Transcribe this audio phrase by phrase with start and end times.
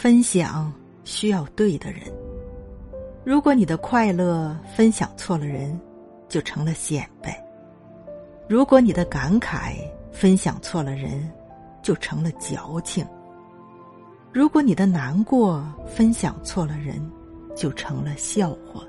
[0.00, 0.72] 分享
[1.04, 2.00] 需要对的人。
[3.22, 5.78] 如果你的快乐分享错了人
[6.26, 7.38] 就成了显摆。
[8.48, 9.74] 如果你的感慨
[10.10, 11.30] 分享错了人
[11.82, 13.06] 就成了矫情。
[14.32, 16.98] 如果你的难过分享错了人
[17.54, 18.82] 就成了笑话。